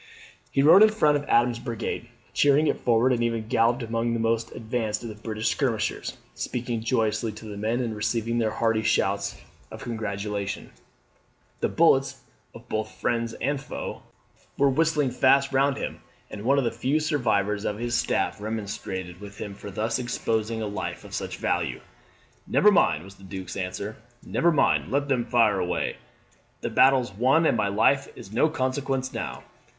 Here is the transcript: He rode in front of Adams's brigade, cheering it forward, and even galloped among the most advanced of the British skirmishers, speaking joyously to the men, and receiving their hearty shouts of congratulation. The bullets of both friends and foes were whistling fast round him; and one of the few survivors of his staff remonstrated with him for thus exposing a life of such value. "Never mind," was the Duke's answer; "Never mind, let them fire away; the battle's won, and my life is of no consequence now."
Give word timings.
He 0.49 0.63
rode 0.63 0.81
in 0.81 0.89
front 0.89 1.15
of 1.15 1.23
Adams's 1.25 1.63
brigade, 1.63 2.07
cheering 2.33 2.65
it 2.65 2.79
forward, 2.79 3.13
and 3.13 3.21
even 3.21 3.47
galloped 3.47 3.83
among 3.83 4.15
the 4.15 4.19
most 4.19 4.51
advanced 4.51 5.03
of 5.03 5.09
the 5.09 5.13
British 5.21 5.49
skirmishers, 5.49 6.17
speaking 6.33 6.81
joyously 6.81 7.31
to 7.33 7.45
the 7.45 7.55
men, 7.55 7.79
and 7.81 7.95
receiving 7.95 8.39
their 8.39 8.49
hearty 8.49 8.81
shouts 8.81 9.39
of 9.69 9.83
congratulation. 9.83 10.71
The 11.59 11.69
bullets 11.69 12.21
of 12.55 12.67
both 12.67 12.89
friends 12.95 13.33
and 13.35 13.61
foes 13.61 14.01
were 14.57 14.71
whistling 14.71 15.11
fast 15.11 15.53
round 15.53 15.77
him; 15.77 16.01
and 16.31 16.41
one 16.41 16.57
of 16.57 16.63
the 16.63 16.71
few 16.71 16.99
survivors 16.99 17.63
of 17.63 17.77
his 17.77 17.93
staff 17.93 18.41
remonstrated 18.41 19.21
with 19.21 19.37
him 19.37 19.53
for 19.53 19.69
thus 19.69 19.99
exposing 19.99 20.63
a 20.63 20.65
life 20.67 21.03
of 21.03 21.13
such 21.13 21.37
value. 21.37 21.79
"Never 22.47 22.71
mind," 22.71 23.03
was 23.03 23.17
the 23.17 23.23
Duke's 23.23 23.55
answer; 23.55 23.97
"Never 24.25 24.51
mind, 24.51 24.89
let 24.91 25.09
them 25.09 25.25
fire 25.25 25.59
away; 25.59 25.97
the 26.61 26.71
battle's 26.71 27.13
won, 27.13 27.45
and 27.45 27.55
my 27.55 27.67
life 27.67 28.07
is 28.15 28.29
of 28.29 28.33
no 28.33 28.49
consequence 28.49 29.13
now." 29.13 29.43